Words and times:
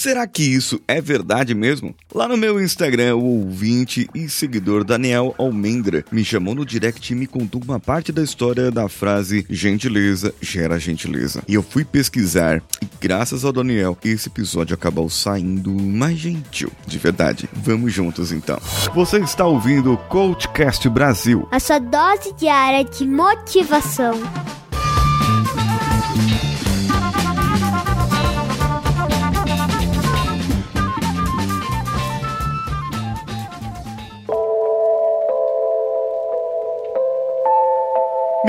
Será 0.00 0.26
que 0.26 0.42
isso 0.42 0.80
é 0.88 0.98
verdade 0.98 1.54
mesmo? 1.54 1.94
Lá 2.14 2.26
no 2.26 2.34
meu 2.34 2.58
Instagram, 2.58 3.16
o 3.16 3.44
ouvinte 3.44 4.08
e 4.14 4.30
seguidor 4.30 4.82
Daniel 4.82 5.34
Almendra 5.36 6.06
me 6.10 6.24
chamou 6.24 6.54
no 6.54 6.64
direct 6.64 7.12
e 7.12 7.14
me 7.14 7.26
contou 7.26 7.60
uma 7.62 7.78
parte 7.78 8.10
da 8.10 8.22
história 8.22 8.70
da 8.70 8.88
frase 8.88 9.44
gentileza 9.50 10.34
gera 10.40 10.78
gentileza. 10.78 11.42
E 11.46 11.52
eu 11.52 11.62
fui 11.62 11.84
pesquisar 11.84 12.62
e 12.80 12.88
graças 12.98 13.44
ao 13.44 13.52
Daniel, 13.52 13.94
esse 14.02 14.30
episódio 14.30 14.72
acabou 14.72 15.10
saindo 15.10 15.70
mais 15.70 16.16
gentil. 16.16 16.72
De 16.86 16.96
verdade. 16.96 17.46
Vamos 17.52 17.92
juntos 17.92 18.32
então. 18.32 18.58
Você 18.94 19.18
está 19.18 19.44
ouvindo 19.44 19.92
o 19.92 19.98
Coachcast 19.98 20.88
Brasil. 20.88 21.46
A 21.50 21.60
sua 21.60 21.78
dose 21.78 22.32
diária 22.38 22.84
de 22.84 23.06
motivação. 23.06 24.18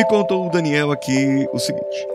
Me 0.02 0.08
contou 0.08 0.48
o 0.48 0.50
Daniel 0.50 0.92
aqui 0.92 1.48
o 1.54 1.60
seguinte. 1.60 2.08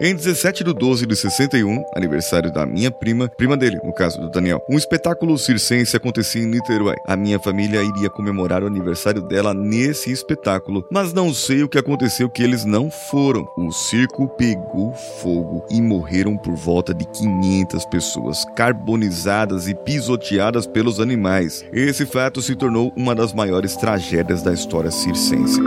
Em 0.00 0.16
17 0.16 0.64
de 0.64 0.74
12 0.74 1.06
de 1.06 1.14
61, 1.14 1.84
aniversário 1.94 2.52
da 2.52 2.66
minha 2.66 2.90
prima, 2.90 3.28
prima 3.28 3.56
dele, 3.56 3.78
no 3.84 3.92
caso 3.92 4.20
do 4.20 4.28
Daniel, 4.28 4.60
um 4.68 4.76
espetáculo 4.76 5.38
circense 5.38 5.96
acontecia 5.96 6.42
em 6.42 6.46
Niterói. 6.46 6.96
A 7.06 7.16
minha 7.16 7.38
família 7.38 7.84
iria 7.84 8.10
comemorar 8.10 8.64
o 8.64 8.66
aniversário 8.66 9.22
dela 9.22 9.54
nesse 9.54 10.10
espetáculo, 10.10 10.84
mas 10.90 11.12
não 11.12 11.32
sei 11.32 11.62
o 11.62 11.68
que 11.68 11.78
aconteceu 11.78 12.28
que 12.28 12.42
eles 12.42 12.64
não 12.64 12.90
foram. 12.90 13.46
O 13.56 13.70
circo 13.70 14.26
pegou 14.30 14.92
fogo 15.22 15.64
e 15.70 15.80
morreram 15.80 16.36
por 16.36 16.56
volta 16.56 16.92
de 16.92 17.06
500 17.06 17.84
pessoas, 17.86 18.44
carbonizadas 18.56 19.68
e 19.68 19.74
pisoteadas 19.84 20.66
pelos 20.66 20.98
animais. 20.98 21.64
Esse 21.72 22.04
fato 22.04 22.42
se 22.42 22.56
tornou 22.56 22.92
uma 22.96 23.14
das 23.14 23.32
maiores 23.32 23.76
tragédias 23.76 24.42
da 24.42 24.52
história 24.52 24.90
circense. 24.90 25.60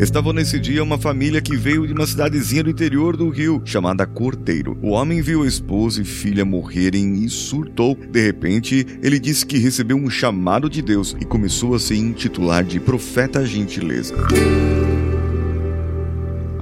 Estava 0.00 0.32
nesse 0.32 0.58
dia 0.58 0.82
uma 0.82 0.96
família 0.96 1.42
que 1.42 1.54
veio 1.54 1.86
de 1.86 1.92
uma 1.92 2.06
cidadezinha 2.06 2.64
do 2.64 2.70
interior 2.70 3.18
do 3.18 3.28
Rio, 3.28 3.60
chamada 3.66 4.06
Cordeiro. 4.06 4.78
O 4.80 4.92
homem 4.92 5.20
viu 5.20 5.42
a 5.42 5.46
esposa 5.46 6.00
e 6.00 6.06
filha 6.06 6.42
morrerem 6.42 7.22
e 7.22 7.28
surtou. 7.28 7.94
De 7.94 8.24
repente, 8.24 8.86
ele 9.02 9.20
disse 9.20 9.44
que 9.44 9.58
recebeu 9.58 9.98
um 9.98 10.08
chamado 10.08 10.70
de 10.70 10.80
Deus 10.80 11.14
e 11.20 11.26
começou 11.26 11.74
a 11.74 11.78
se 11.78 11.94
intitular 11.94 12.64
de 12.64 12.80
Profeta 12.80 13.44
Gentileza. 13.44 14.14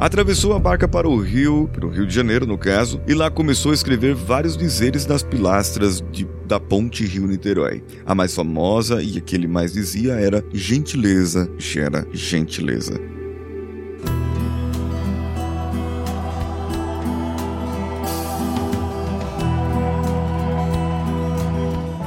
Atravessou 0.00 0.52
a 0.52 0.58
barca 0.58 0.88
para 0.88 1.08
o 1.08 1.20
Rio, 1.20 1.70
para 1.72 1.86
o 1.86 1.90
Rio 1.90 2.08
de 2.08 2.14
Janeiro 2.14 2.44
no 2.44 2.58
caso, 2.58 3.00
e 3.06 3.14
lá 3.14 3.30
começou 3.30 3.70
a 3.70 3.74
escrever 3.74 4.16
vários 4.16 4.56
dizeres 4.56 5.06
nas 5.06 5.22
pilastras 5.22 6.02
de, 6.10 6.26
da 6.44 6.58
ponte 6.58 7.06
Rio-Niterói. 7.06 7.84
A 8.04 8.16
mais 8.16 8.34
famosa 8.34 9.00
e 9.00 9.16
a 9.16 9.20
que 9.20 9.36
ele 9.36 9.46
mais 9.46 9.74
dizia 9.74 10.14
era 10.14 10.44
gentileza 10.52 11.48
gera 11.56 12.04
gentileza. 12.12 13.00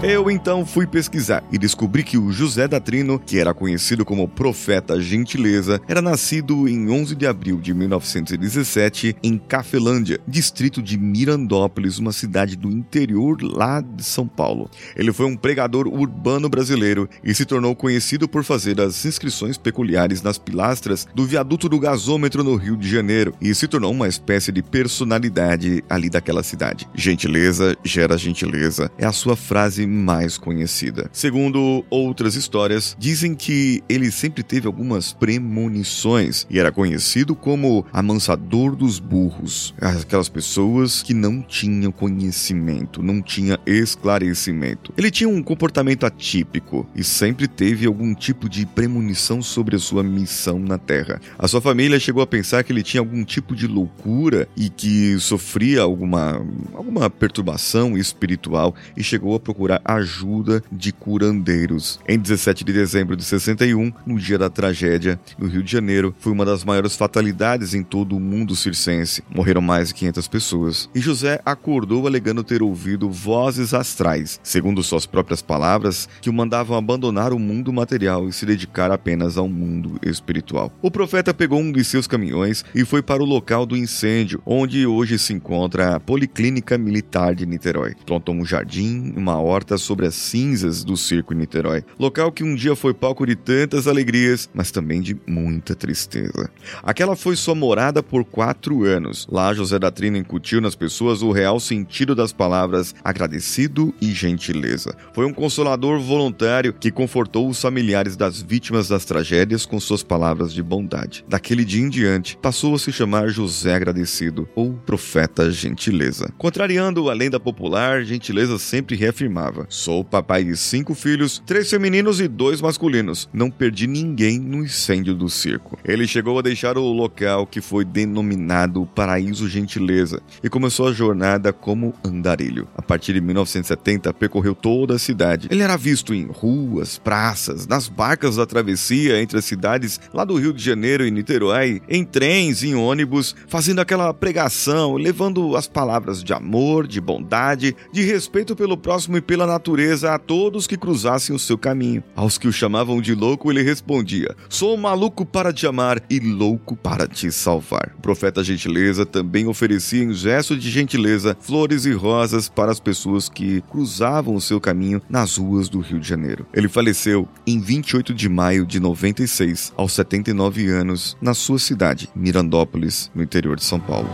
Eu 0.04 0.32
então 0.32 0.66
fui 0.66 0.88
pesquisar 0.88 1.44
e 1.52 1.60
descobri 1.60 2.04
que 2.04 2.18
o 2.18 2.32
José 2.32 2.68
da 2.68 2.80
Trino, 2.80 3.20
que 3.20 3.38
era 3.38 3.54
conhecido 3.54 4.04
como 4.04 4.28
Profeta 4.28 5.00
Gentileza, 5.00 5.80
era 5.88 6.02
nascido 6.02 6.68
em 6.68 6.90
11 6.90 7.14
de 7.14 7.28
abril 7.28 7.60
de 7.60 7.72
1917 7.72 9.16
em 9.22 9.38
Cafelândia, 9.38 10.20
distrito 10.28 10.82
de 10.82 10.98
Mirandópolis, 10.98 12.00
uma 12.00 12.12
cidade 12.12 12.56
do 12.56 12.68
interior 12.72 13.38
lá 13.44 13.80
de 13.80 14.04
São 14.04 14.28
Paulo. 14.28 14.72
Ele 14.96 15.14
foi 15.14 15.28
um 15.28 15.38
pregador 15.38 15.88
urbano 15.88 16.50
brasileiro 16.50 17.08
e 17.24 17.32
se 17.36 17.46
tornou 17.46 17.76
conhecido 17.76 18.28
por 18.28 18.44
fazer 18.44 18.82
as 18.82 19.06
inscrições 19.06 19.56
peculiares 19.56 20.24
nas 20.24 20.40
pilastras 20.40 21.08
do 21.14 21.28
viaduto 21.28 21.70
do 21.70 21.80
gasômetro 21.80 22.44
no 22.44 22.56
Rio 22.56 22.76
de 22.76 22.90
Janeiro 22.90 23.36
e 23.40 23.54
se 23.54 23.68
tornou 23.68 23.92
uma 23.92 24.08
espécie 24.08 24.52
de 24.52 24.64
personalidade 24.64 25.84
ali 25.88 26.10
daquela 26.10 26.42
cidade. 26.42 26.90
Gentileza 26.96 27.78
gera 27.84 28.18
gentileza 28.18 28.90
é 28.98 29.06
a 29.06 29.12
sua 29.12 29.36
frase 29.36 29.91
mais 29.92 30.38
conhecida. 30.38 31.10
Segundo 31.12 31.86
outras 31.90 32.36
histórias, 32.36 32.96
dizem 32.98 33.36
que 33.36 33.84
ele 33.88 34.10
sempre 34.12 34.44
teve 34.44 34.68
algumas 34.68 35.14
premonições 35.14 36.48
e 36.50 36.58
era 36.58 36.72
conhecido 36.72 37.36
como 37.36 37.86
amansador 37.92 38.76
dos 38.76 39.00
burros, 39.00 39.74
aquelas 39.80 40.30
pessoas 40.30 41.04
que 41.04 41.14
não 41.14 41.42
tinham 41.42 41.92
conhecimento, 41.92 43.04
não 43.04 43.22
tinha 43.22 43.60
esclarecimento. 43.66 44.94
Ele 44.98 45.12
tinha 45.12 45.30
um 45.30 45.44
comportamento 45.44 46.06
atípico 46.06 46.88
e 46.96 47.04
sempre 47.04 47.48
teve 47.48 47.86
algum 47.86 48.14
tipo 48.14 48.48
de 48.48 48.66
premonição 48.66 49.42
sobre 49.42 49.76
a 49.76 49.80
sua 49.80 50.04
missão 50.04 50.60
na 50.60 50.78
Terra. 50.78 51.20
A 51.38 51.48
sua 51.48 51.62
família 51.62 52.00
chegou 52.00 52.24
a 52.24 52.28
pensar 52.28 52.64
que 52.64 52.72
ele 52.72 52.84
tinha 52.84 53.02
algum 53.02 53.24
tipo 53.24 53.56
de 53.56 53.68
loucura 53.68 54.48
e 54.56 54.70
que 54.70 55.20
sofria 55.20 55.82
alguma, 55.82 56.46
alguma 56.74 57.10
perturbação 57.10 57.98
espiritual 57.98 58.76
e 58.96 59.04
chegou 59.04 59.36
a 59.36 59.40
procurar 59.40 59.81
ajuda 59.84 60.64
de 60.72 60.92
curandeiros. 60.92 62.00
Em 62.08 62.18
17 62.18 62.64
de 62.64 62.74
dezembro 62.74 63.16
de 63.16 63.24
61, 63.24 63.92
no 64.06 64.20
dia 64.20 64.38
da 64.38 64.50
tragédia, 64.50 65.20
no 65.38 65.48
Rio 65.48 65.64
de 65.64 65.72
Janeiro, 65.72 66.16
foi 66.20 66.32
uma 66.32 66.46
das 66.46 66.64
maiores 66.64 66.96
fatalidades 66.96 67.74
em 67.74 67.84
todo 67.84 68.16
o 68.16 68.20
mundo 68.20 68.56
circense. 68.56 69.24
Morreram 69.34 69.62
mais 69.62 69.90
de 69.90 69.96
500 69.96 70.28
pessoas. 70.28 70.90
E 70.94 71.00
José 71.00 71.42
acordou 71.46 72.08
alegando 72.08 72.44
ter 72.44 72.62
ouvido 72.62 73.10
vozes 73.10 73.74
astrais, 73.74 74.40
segundo 74.44 74.84
suas 74.84 75.06
próprias 75.06 75.42
palavras, 75.42 76.08
que 76.22 76.30
o 76.30 76.34
mandavam 76.34 76.78
abandonar 76.78 77.34
o 77.34 77.40
mundo 77.40 77.72
material 77.74 78.28
e 78.28 78.34
se 78.34 78.46
dedicar 78.46 78.92
apenas 78.92 79.38
ao 79.38 79.48
mundo 79.48 80.00
espiritual. 80.04 80.72
O 80.82 80.92
profeta 80.92 81.34
pegou 81.34 81.60
um 81.60 81.72
de 81.72 81.84
seus 81.84 82.08
caminhões 82.08 82.64
e 82.74 82.86
foi 82.86 83.02
para 83.02 83.22
o 83.22 83.26
local 83.26 83.66
do 83.66 83.78
incêndio, 83.78 84.42
onde 84.46 84.86
hoje 84.86 85.18
se 85.18 85.34
encontra 85.34 85.96
a 85.96 86.00
Policlínica 86.00 86.78
Militar 86.78 87.36
de 87.36 87.46
Niterói. 87.46 87.96
Plantou 88.06 88.36
um 88.36 88.46
jardim, 88.46 89.14
uma 89.16 89.40
horta 89.40 89.71
sobre 89.78 90.06
as 90.06 90.16
cinzas 90.16 90.84
do 90.84 90.96
circo 90.96 91.34
em 91.34 91.38
Niterói, 91.38 91.84
local 92.00 92.32
que 92.32 92.44
um 92.44 92.56
dia 92.56 92.76
foi 92.76 92.94
palco 92.94 93.26
de 93.26 93.36
tantas 93.36 93.88
alegrias, 93.88 94.50
mas 94.54 94.72
também 94.72 95.02
de 95.02 95.16
muita 95.28 95.76
tristeza. 95.76 96.50
Aquela 96.84 97.16
foi 97.16 97.36
sua 97.36 97.56
morada 97.56 98.04
por 98.04 98.24
quatro 98.24 98.84
anos. 98.84 99.28
Lá, 99.32 99.54
José 99.54 99.78
da 99.80 99.92
Trina 99.92 100.18
incutiu 100.18 100.62
nas 100.62 100.76
pessoas 100.76 101.22
o 101.22 101.32
real 101.32 101.60
sentido 101.60 102.16
das 102.16 102.32
palavras 102.32 102.94
agradecido 103.04 103.94
e 104.02 104.12
gentileza. 104.12 104.96
Foi 105.14 105.26
um 105.26 105.34
consolador 105.34 106.00
voluntário 106.00 106.74
que 106.74 106.92
confortou 106.92 107.50
os 107.50 107.62
familiares 107.62 108.16
das 108.16 108.42
vítimas 108.42 108.88
das 108.88 109.06
tragédias 109.06 109.66
com 109.66 109.80
suas 109.80 110.04
palavras 110.04 110.54
de 110.54 110.62
bondade. 110.64 111.26
Daquele 111.28 111.66
dia 111.66 111.82
em 111.82 111.90
diante, 111.90 112.38
passou 112.38 112.76
a 112.76 112.80
se 112.80 112.92
chamar 112.92 113.30
José 113.30 113.76
Agradecido 113.76 114.48
ou 114.56 114.74
Profeta 114.74 115.52
Gentileza. 115.52 116.32
Contrariando 116.38 117.10
a 117.10 117.14
lenda 117.14 117.40
popular, 117.40 118.04
Gentileza 118.04 118.58
sempre 118.58 118.96
reafirmava 118.96 119.61
Sou 119.70 120.04
papai 120.04 120.44
de 120.44 120.56
cinco 120.58 120.94
filhos, 120.94 121.42
três 121.46 121.70
femininos 121.70 122.20
e 122.20 122.28
dois 122.28 122.62
masculinos. 122.62 123.30
Não 123.34 123.50
perdi 123.50 123.88
ninguém 123.88 124.40
no 124.40 124.64
incêndio 124.64 125.16
do 125.16 125.30
circo. 125.30 125.78
Ele 125.84 126.08
chegou 126.08 126.38
a 126.38 126.42
deixar 126.42 126.78
o 126.78 126.92
local 126.92 127.46
que 127.46 127.62
foi 127.62 127.86
denominado 127.86 128.86
Paraíso 128.96 129.48
Gentileza 129.48 130.22
e 130.44 130.50
começou 130.50 130.88
a 130.88 130.94
jornada 130.94 131.54
como 131.54 131.94
andarilho. 132.04 132.68
A 132.76 132.82
partir 132.82 133.14
de 133.14 133.22
1970, 133.22 134.14
percorreu 134.14 134.56
toda 134.56 134.96
a 134.96 135.00
cidade. 135.00 135.48
Ele 135.52 135.64
era 135.64 135.78
visto 135.78 136.14
em 136.14 136.26
ruas, 136.26 136.98
praças, 136.98 137.68
nas 137.68 137.88
barcas 137.88 138.36
da 138.36 138.46
travessia 138.46 139.22
entre 139.22 139.38
as 139.38 139.46
cidades 139.46 140.00
lá 140.14 140.24
do 140.24 140.36
Rio 140.36 140.54
de 140.54 140.64
Janeiro 140.64 141.06
e 141.06 141.12
Niterói, 141.12 141.82
em 141.88 142.04
trens, 142.04 142.64
em 142.64 142.76
ônibus, 142.76 143.36
fazendo 143.48 143.80
aquela 143.80 144.14
pregação, 144.14 144.96
levando 144.96 145.56
as 145.56 145.68
palavras 145.68 146.24
de 146.24 146.34
amor, 146.34 146.88
de 146.88 147.02
bondade, 147.02 147.76
de 147.92 148.04
respeito 148.04 148.56
pelo 148.56 148.78
próximo 148.78 149.18
e 149.18 149.22
pela 149.22 149.46
natureza 149.52 150.14
a 150.14 150.20
todos 150.20 150.68
que 150.68 150.78
cruzassem 150.78 151.36
o 151.36 151.40
seu 151.40 151.58
caminho. 151.58 152.04
Aos 152.16 152.38
que 152.38 152.48
o 152.48 152.54
chamavam 152.54 153.02
de 153.02 153.14
louco, 153.14 153.52
ele 153.52 153.62
respondia: 153.62 154.36
Sou 154.50 154.76
maluco 154.78 155.26
para 155.26 155.54
te 155.54 155.68
amar 155.68 156.02
e 156.10 156.20
louco 156.20 156.76
para 156.76 157.08
te 157.08 157.32
salvar. 157.32 157.94
O 157.98 158.02
profeta 158.02 158.44
Gentileza 158.44 159.06
também 159.06 159.48
oferecia 159.48 160.04
em 160.04 160.14
gesto 160.14 160.58
de 160.58 160.70
gentileza 160.70 161.38
flores 161.40 161.86
e 161.86 161.92
rosas 161.92 162.50
para 162.50 162.72
as 162.72 162.80
pessoas 162.80 163.30
que 163.30 163.62
cruzavam 163.70 164.36
o 164.36 164.42
seu 164.42 164.60
caminho 164.60 165.02
nas 165.10 165.38
ruas 165.38 165.70
do 165.70 165.80
Rio 165.80 166.00
de 166.00 166.08
Janeiro. 166.08 166.46
Ele 166.54 166.68
faleceu 166.68 167.28
em 167.46 167.60
28 167.60 168.14
de 168.14 168.30
maio 168.30 168.66
de 168.66 168.80
96, 168.80 169.74
aos 169.76 169.94
79 169.94 170.68
anos, 170.68 171.18
na 171.22 171.34
sua 171.34 171.60
cidade, 171.60 172.10
Mirandópolis, 172.16 173.12
no 173.14 173.22
interior 173.22 173.56
de 173.56 173.64
São 173.64 173.80
Paulo. 173.80 174.10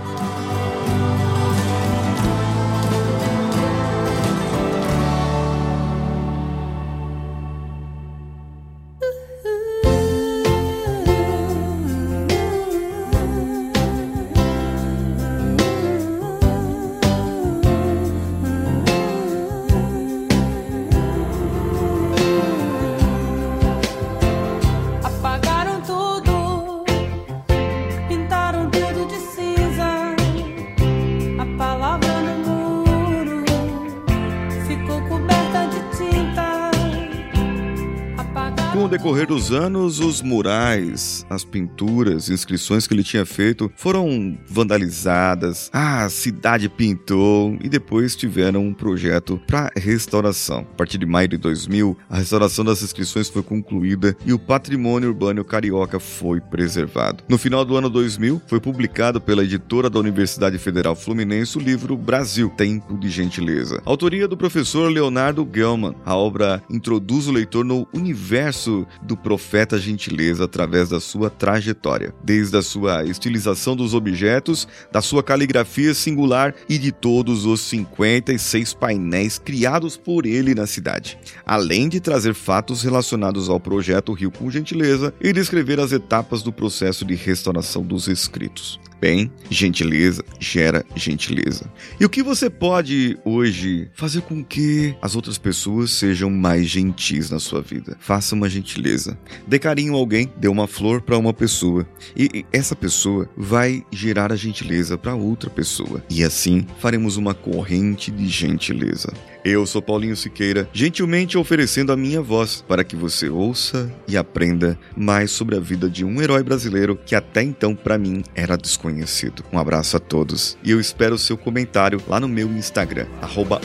Decorrer 38.98 39.28
dos 39.28 39.52
anos, 39.52 40.00
os 40.00 40.24
murais, 40.24 41.24
as 41.30 41.44
pinturas, 41.44 42.32
inscrições 42.32 42.88
que 42.88 42.96
ele 42.96 43.04
tinha 43.04 43.28
feito 43.28 43.72
foram 43.76 44.36
vandalizadas, 44.48 45.70
a 45.72 46.10
cidade 46.10 46.68
pintou 46.68 47.56
e 47.62 47.70
depois 47.70 48.16
tiveram 48.16 48.66
um 48.66 48.74
projeto 48.74 49.40
para 49.46 49.72
restauração. 49.76 50.62
A 50.62 50.76
partir 50.76 50.98
de 50.98 51.06
maio 51.06 51.28
de 51.28 51.38
2000, 51.38 51.96
a 52.10 52.18
restauração 52.18 52.66
das 52.66 52.82
inscrições 52.82 53.30
foi 53.30 53.44
concluída 53.44 54.18
e 54.26 54.34
o 54.34 54.40
patrimônio 54.40 55.10
urbano 55.10 55.46
carioca 55.46 56.00
foi 56.00 56.42
preservado. 56.42 57.24
No 57.30 57.38
final 57.38 57.64
do 57.64 57.78
ano 57.78 57.92
2000, 57.92 58.42
foi 58.48 58.60
publicado 58.60 59.22
pela 59.22 59.44
editora 59.44 59.92
da 59.92 60.00
Universidade 60.00 60.58
Federal 60.58 60.96
Fluminense 60.96 61.56
o 61.56 61.62
livro 61.62 61.96
Brasil, 61.96 62.50
Tempo 62.58 62.98
de 62.98 63.10
Gentileza. 63.10 63.80
Autoria 63.86 64.28
do 64.28 64.36
professor 64.36 64.92
Leonardo 64.92 65.48
Gelman. 65.54 65.94
A 66.04 66.16
obra 66.16 66.64
introduz 66.68 67.28
o 67.28 67.32
leitor 67.32 67.64
no 67.64 67.88
universo 67.94 68.87
do 69.02 69.16
profeta 69.16 69.78
Gentileza 69.78 70.46
através 70.46 70.90
da 70.90 71.00
sua 71.00 71.30
trajetória, 71.30 72.14
desde 72.24 72.58
a 72.58 72.62
sua 72.62 73.06
estilização 73.06 73.76
dos 73.76 73.94
objetos, 73.94 74.68
da 74.92 75.02
sua 75.02 75.24
caligrafia 75.24 75.94
singular 75.94 76.54
e 76.70 76.78
de 76.78 76.92
todos 76.92 77.46
os 77.46 77.62
56 77.62 78.74
painéis 78.74 79.38
criados 79.38 79.98
por 79.98 80.26
ele 80.26 80.56
na 80.56 80.66
cidade, 80.68 81.18
além 81.46 81.90
de 81.90 82.00
trazer 82.00 82.34
fatos 82.34 82.84
relacionados 82.84 83.50
ao 83.50 83.60
projeto 83.60 84.14
Rio 84.14 84.32
com 84.32 84.50
Gentileza 84.50 85.14
e 85.22 85.34
descrever 85.34 85.80
as 85.80 85.92
etapas 85.92 86.42
do 86.42 86.52
processo 86.52 87.06
de 87.06 87.16
restauração 87.16 87.84
dos 87.84 88.08
escritos. 88.08 88.80
Bem, 89.00 89.32
gentileza 89.50 90.24
gera 90.40 90.84
gentileza. 90.96 91.72
E 92.00 92.06
o 92.06 92.10
que 92.10 92.24
você 92.24 92.50
pode 92.50 93.18
hoje 93.24 93.90
fazer 93.94 94.22
com 94.22 94.44
que 94.44 94.96
as 95.02 95.16
outras 95.16 95.38
pessoas 95.38 95.92
sejam 95.92 96.30
mais 96.30 96.68
gentis 96.68 97.30
na 97.30 97.40
sua 97.40 97.62
vida? 97.62 97.96
Faça 98.00 98.34
uma 98.34 98.50
gentileza. 98.50 99.18
Dê 99.48 99.60
carinho 99.60 99.94
a 99.94 99.98
alguém, 99.98 100.32
dê 100.38 100.48
uma 100.48 100.68
flor 100.68 101.02
para 101.02 101.18
uma 101.18 101.34
pessoa. 101.34 101.88
E 102.16 102.46
essa 102.52 102.76
pessoa 102.76 103.30
vai 103.38 103.84
gerar 103.92 104.32
a 104.32 104.36
gentileza 104.36 104.98
para 104.98 105.16
outra 105.16 105.50
pessoa. 105.50 106.04
E 106.10 106.24
assim 106.24 106.66
faremos 106.80 107.18
uma 107.18 107.34
corrente 107.34 108.10
de 108.10 108.28
gentileza. 108.28 109.14
Eu 109.50 109.66
sou 109.66 109.82
Paulinho 109.82 110.14
Siqueira, 110.14 110.68
gentilmente 110.74 111.38
oferecendo 111.38 111.94
a 111.94 111.96
minha 111.96 112.22
voz 112.22 112.62
para 112.68 112.84
que 112.84 112.98
você 112.98 113.30
ouça 113.30 113.90
e 114.06 114.18
aprenda 114.18 114.78
mais 114.94 115.32
sobre 115.32 115.56
a 115.56 115.60
vida 115.62 115.90
de 115.90 116.04
um 116.04 116.22
herói 116.22 116.44
brasileiro 116.44 117.00
que 117.06 117.16
até 117.16 117.44
então 117.44 117.74
para 117.74 117.98
mim 117.98 118.26
era 118.36 118.58
desconhecido. 118.58 119.46
Um 119.54 119.58
abraço 119.58 119.96
a 119.96 120.02
todos 120.02 120.58
e 120.62 120.72
eu 120.72 120.82
espero 120.82 121.16
o 121.16 121.18
seu 121.18 121.38
comentário 121.38 122.02
lá 122.10 122.20
no 122.20 122.28
meu 122.28 122.50
Instagram, 122.50 123.08
arroba 123.22 123.62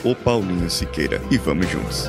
Siqueira. 0.69 1.21
E 1.33 1.37
vamos 1.37 1.69
juntos! 1.69 2.09